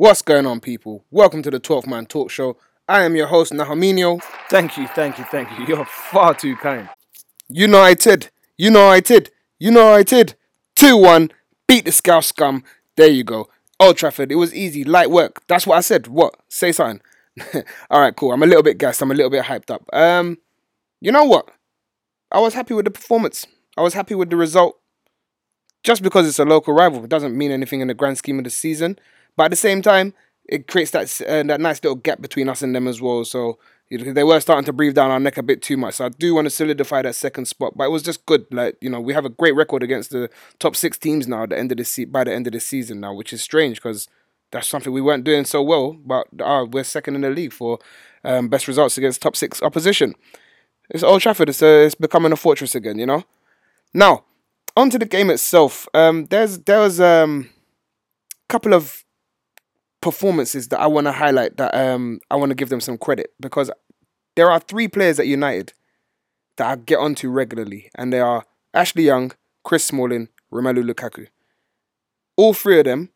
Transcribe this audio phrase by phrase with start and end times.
[0.00, 1.04] What's going on, people?
[1.10, 2.56] Welcome to the 12th Man Talk Show.
[2.88, 4.22] I am your host, Nahaminio.
[4.48, 5.66] Thank you, thank you, thank you.
[5.66, 6.88] You're far too kind.
[7.50, 8.30] United, know I did.
[8.58, 9.30] You know I did.
[9.58, 10.36] You know I did.
[10.76, 11.30] 2 1.
[11.68, 12.64] Beat the Scouse scum.
[12.96, 13.50] There you go.
[13.78, 14.32] Old Trafford.
[14.32, 14.84] It was easy.
[14.84, 15.42] Light work.
[15.48, 16.06] That's what I said.
[16.06, 16.34] What?
[16.48, 17.02] Say something.
[17.90, 18.32] All right, cool.
[18.32, 19.02] I'm a little bit gassed.
[19.02, 19.84] I'm a little bit hyped up.
[19.92, 20.38] Um,
[21.02, 21.50] You know what?
[22.32, 23.46] I was happy with the performance.
[23.76, 24.78] I was happy with the result.
[25.84, 28.50] Just because it's a local rival doesn't mean anything in the grand scheme of the
[28.50, 28.98] season.
[29.40, 30.12] But at the same time,
[30.44, 33.24] it creates that uh, that nice little gap between us and them as well.
[33.24, 33.58] So
[33.88, 35.94] they were starting to breathe down our neck a bit too much.
[35.94, 37.72] So I do want to solidify that second spot.
[37.74, 38.44] But it was just good.
[38.50, 41.44] Like you know, we have a great record against the top six teams now.
[41.44, 43.40] At the end of the se- by the end of the season now, which is
[43.40, 44.08] strange because
[44.50, 45.94] that's something we weren't doing so well.
[45.94, 47.78] But uh, we're second in the league for
[48.24, 50.14] um, best results against top six opposition.
[50.90, 51.48] It's Old Trafford.
[51.48, 52.98] It's, uh, it's becoming a fortress again.
[52.98, 53.24] You know.
[53.94, 54.24] Now,
[54.76, 55.88] onto the game itself.
[55.94, 57.48] Um, there's there was um,
[58.32, 59.02] a couple of
[60.00, 63.32] performances that I want to highlight that um I want to give them some credit
[63.40, 63.70] because
[64.36, 65.72] there are three players at United
[66.56, 69.32] that I get onto regularly, and they are Ashley Young,
[69.64, 71.26] Chris Smalling, Romelu Lukaku.
[72.36, 73.10] All three of them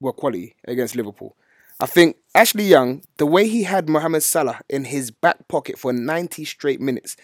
[0.00, 1.36] were quality against Liverpool.
[1.80, 5.92] I think Ashley Young, the way he had Mohamed Salah in his back pocket for
[5.92, 7.16] 90 straight minutes,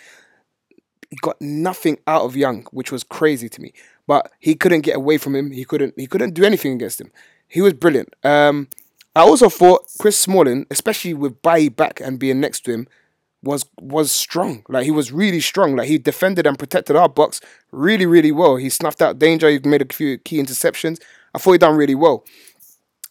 [1.10, 3.72] he got nothing out of Young, which was crazy to me.
[4.06, 5.50] But he couldn't get away from him.
[5.50, 5.94] He couldn't.
[5.96, 7.12] He couldn't do anything against him.
[7.46, 8.14] He was brilliant.
[8.24, 8.68] Um,
[9.14, 12.88] I also thought Chris Smalling, especially with Bailly back and being next to him,
[13.42, 14.64] was was strong.
[14.68, 15.76] Like he was really strong.
[15.76, 17.40] Like he defended and protected our box
[17.72, 18.56] really, really well.
[18.56, 19.48] He snuffed out danger.
[19.48, 21.00] He made a few key interceptions.
[21.34, 22.24] I thought he done really well.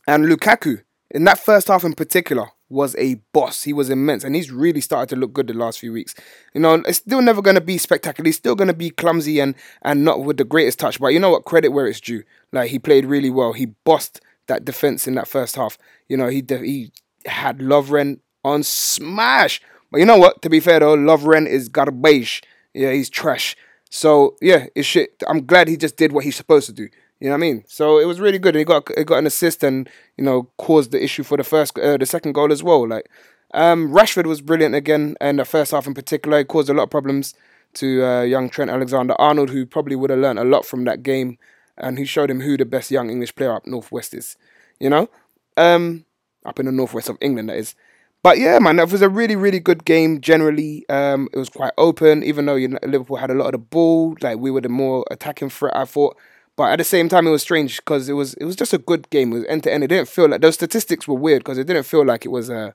[0.07, 3.63] And Lukaku, in that first half in particular, was a boss.
[3.63, 6.13] He was immense, and he's really started to look good the last few weeks.
[6.53, 8.27] You know, it's still never going to be spectacular.
[8.27, 10.99] He's still going to be clumsy and and not with the greatest touch.
[10.99, 11.45] But you know what?
[11.45, 12.23] Credit where it's due.
[12.53, 13.53] Like he played really well.
[13.53, 15.77] He bossed that defense in that first half.
[16.07, 16.91] You know, he de- he
[17.25, 19.61] had Lovren on smash.
[19.91, 20.41] But you know what?
[20.41, 22.43] To be fair though, Lovren is garbage.
[22.73, 23.55] Yeah, he's trash.
[23.89, 25.23] So yeah, it's shit.
[25.27, 26.89] I'm glad he just did what he's supposed to do.
[27.19, 27.63] You know what I mean?
[27.67, 28.55] So it was really good.
[28.55, 31.77] He got he got an assist and you know caused the issue for the first
[31.79, 32.87] uh, the second goal as well.
[32.87, 33.09] Like
[33.53, 36.83] um, Rashford was brilliant again, and the first half in particular, he caused a lot
[36.83, 37.33] of problems
[37.75, 41.03] to uh, young Trent Alexander Arnold, who probably would have learned a lot from that
[41.03, 41.37] game,
[41.79, 44.37] and he showed him who the best young English player up northwest is.
[44.79, 45.09] You know,
[45.57, 46.05] um,
[46.45, 47.75] up in the northwest of England, that is.
[48.21, 50.19] But yeah, man, that was a really, really good game.
[50.19, 52.23] Generally, um, it was quite open.
[52.23, 54.69] Even though you know, Liverpool had a lot of the ball, like we were the
[54.69, 55.75] more attacking threat.
[55.75, 56.17] I thought,
[56.57, 58.77] but at the same time, it was strange because it was it was just a
[58.77, 59.31] good game.
[59.31, 59.83] It was end to end.
[59.85, 62.49] It didn't feel like those statistics were weird because it didn't feel like it was
[62.49, 62.73] a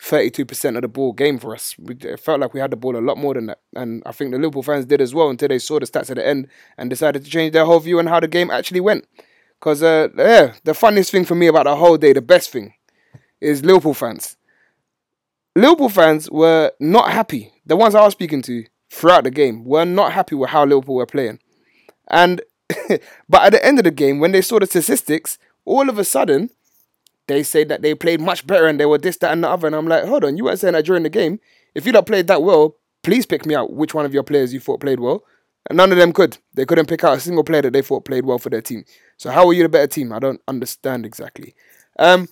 [0.00, 1.76] thirty two percent of the ball game for us.
[1.78, 4.12] We, it felt like we had the ball a lot more than that, and I
[4.12, 6.48] think the Liverpool fans did as well until they saw the stats at the end
[6.76, 9.06] and decided to change their whole view on how the game actually went.
[9.58, 12.74] Because uh, yeah, the funniest thing for me about the whole day, the best thing,
[13.40, 14.36] is Liverpool fans.
[15.56, 17.52] Liverpool fans were not happy.
[17.66, 20.94] The ones I was speaking to throughout the game were not happy with how Liverpool
[20.94, 21.40] were playing.
[22.08, 22.40] And
[23.28, 26.04] but at the end of the game, when they saw the statistics, all of a
[26.04, 26.50] sudden
[27.28, 29.66] they say that they played much better and they were this, that, and the other.
[29.66, 31.38] And I'm like, hold on, you weren't saying that during the game.
[31.74, 34.52] If you not played that well, please pick me out which one of your players
[34.52, 35.22] you thought played well.
[35.68, 36.38] And none of them could.
[36.54, 38.84] They couldn't pick out a single player that they thought played well for their team.
[39.16, 40.12] So how are you the better team?
[40.12, 41.54] I don't understand exactly.
[41.98, 42.28] Um,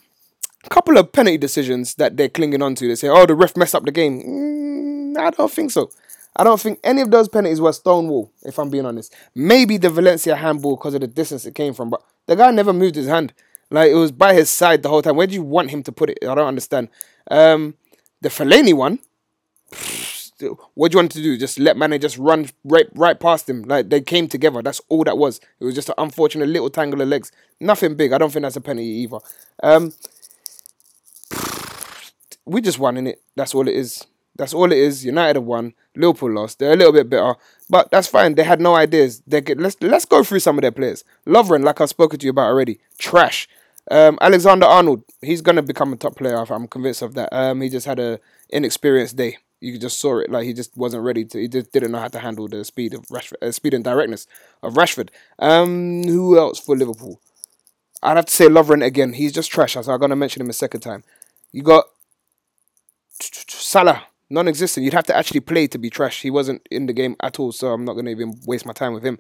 [0.68, 2.88] couple of penalty decisions that they're clinging on to.
[2.88, 4.22] They say, oh, the ref messed up the game.
[4.22, 5.90] Mm, I don't think so.
[6.36, 9.14] I don't think any of those penalties were stonewall, if I'm being honest.
[9.34, 12.72] Maybe the Valencia handball because of the distance it came from, but the guy never
[12.72, 13.32] moved his hand.
[13.71, 15.16] Like it was by his side the whole time.
[15.16, 16.19] Where do you want him to put it?
[16.22, 16.88] I don't understand.
[17.31, 17.75] Um,
[18.21, 19.00] the Fellaini one,
[20.75, 21.37] what do you want to do?
[21.37, 23.62] Just let Mane just run right right past him.
[23.62, 24.62] Like they came together.
[24.62, 25.41] That's all that was.
[25.60, 27.32] It was just an unfortunate little tangle of legs.
[27.60, 28.12] Nothing big.
[28.12, 29.19] I don't think that's a penalty either.
[29.62, 29.93] Um,
[32.44, 33.22] we just won in it.
[33.34, 34.06] That's all it is.
[34.37, 35.05] That's all it is.
[35.05, 35.75] United have won.
[35.97, 36.59] Liverpool lost.
[36.59, 37.34] They're a little bit better,
[37.71, 38.34] but that's fine.
[38.34, 39.22] They had no ideas.
[39.26, 41.05] They get, let's let's go through some of their players.
[41.26, 43.49] Lovren, like I've spoken to you about already, trash.
[43.91, 46.37] Um, Alexander Arnold, he's gonna become a top player.
[46.37, 47.33] I'm convinced of that.
[47.33, 48.19] Um, he just had a
[48.50, 49.38] inexperienced day.
[49.61, 50.31] You just saw it.
[50.31, 51.41] Like he just wasn't ready to.
[51.41, 54.27] He just didn't know how to handle the speed of Rashford, uh, speed and directness
[54.62, 55.11] of Rashford.
[55.38, 57.21] Um, who else for Liverpool?
[58.03, 59.15] I'd have to say Lovren again.
[59.15, 59.75] He's just trash.
[59.75, 61.05] So I'm gonna mention him a second time.
[61.53, 61.87] You got
[63.21, 64.85] Salah, non-existent.
[64.85, 66.23] You'd have to actually play to be trash.
[66.23, 68.93] He wasn't in the game at all, so I'm not to even waste my time
[68.93, 69.19] with him.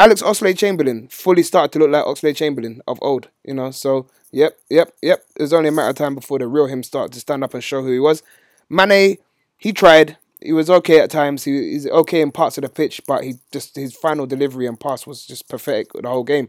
[0.00, 3.70] Alex Oxlade Chamberlain fully started to look like Oxlade Chamberlain of old, you know.
[3.70, 5.22] So yep, yep, yep.
[5.36, 7.52] It was only a matter of time before the real him started to stand up
[7.52, 8.22] and show who he was.
[8.70, 9.18] Mane,
[9.58, 10.16] he tried.
[10.40, 11.44] He was okay at times.
[11.44, 14.80] He, he's okay in parts of the pitch, but he just his final delivery and
[14.80, 16.48] pass was just pathetic the whole game.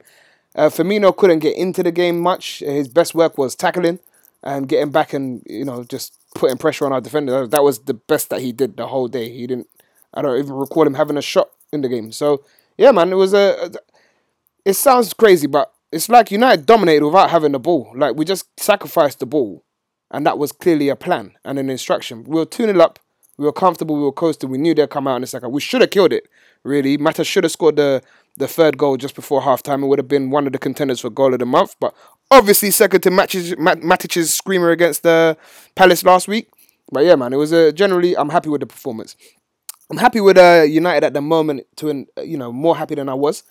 [0.56, 2.59] Uh, Firmino couldn't get into the game much.
[2.59, 4.00] His best work was tackling
[4.44, 7.45] and getting back and you know just putting pressure on our defender.
[7.45, 9.30] That was the best that he did the whole day.
[9.30, 9.68] He didn't.
[10.13, 12.13] I don't even recall him having a shot in the game.
[12.13, 12.45] So
[12.77, 13.71] yeah, man, it was a.
[14.65, 17.91] It sounds crazy, but it's like United dominated without having the ball.
[17.95, 19.63] Like we just sacrificed the ball,
[20.09, 22.23] and that was clearly a plan and an instruction.
[22.23, 23.00] We were tuning up.
[23.38, 23.95] We were comfortable.
[23.95, 24.50] We were coasting.
[24.50, 25.51] We knew they'd come out in a second.
[25.51, 26.27] We should have killed it.
[26.63, 28.01] Really, Mata should have scored the
[28.38, 29.83] the third goal just before halftime.
[29.83, 31.75] It would have been one of the contenders for goal of the month.
[31.79, 31.94] But
[32.29, 35.38] obviously, second to Matic's, Matic's screamer against the
[35.75, 36.50] Palace last week.
[36.91, 38.15] But yeah, man, it was a generally.
[38.15, 39.15] I'm happy with the performance.
[39.91, 41.67] I'm happy with uh, United at the moment.
[41.77, 43.43] To an, you know, more happy than I was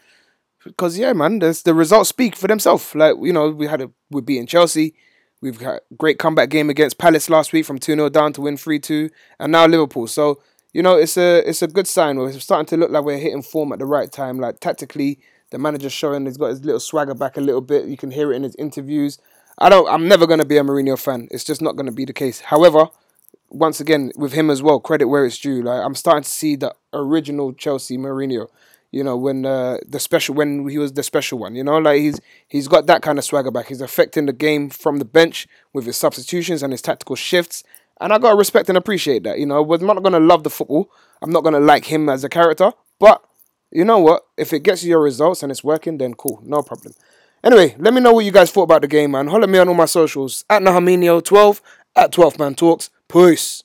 [0.65, 2.95] because yeah, man, the results speak for themselves.
[2.95, 4.95] Like you know, we had a we're beating Chelsea.
[5.43, 8.43] We've got a great comeback game against Palace last week from 2 0 down to
[8.43, 10.07] win 3 2, and now Liverpool.
[10.07, 10.43] So,
[10.73, 12.19] you know, it's a it's a good sign.
[12.19, 14.39] We're starting to look like we're hitting form at the right time.
[14.39, 15.21] Like tactically,
[15.51, 17.87] the manager's showing he's got his little swagger back a little bit.
[17.87, 19.19] You can hear it in his interviews.
[19.59, 21.29] I don't I'm never gonna be a Mourinho fan.
[21.31, 22.41] It's just not gonna be the case.
[22.41, 22.87] However,
[23.51, 25.63] once again, with him as well, credit where it's due.
[25.63, 28.49] Like I'm starting to see the original Chelsea Mourinho
[28.93, 31.79] you know when uh, the special when he was the special one you know?
[31.79, 33.67] Like he's he's got that kind of swagger back.
[33.67, 37.63] He's affecting the game from the bench with his substitutions and his tactical shifts.
[38.01, 39.73] And i gotta respect and appreciate that you know?
[39.73, 40.91] I'm not gonna love the football.
[41.23, 42.73] I'm not gonna like him as a character.
[42.99, 43.23] But
[43.71, 44.27] you know what?
[44.37, 46.41] If it gets you your results and it's working then cool.
[46.45, 46.95] No problem.
[47.45, 49.29] Anyway let me know what you guys thought about the game man.
[49.29, 50.45] Holler me on all my socials.
[50.51, 51.61] At nahaminio12
[51.97, 53.65] at 12 man talks peace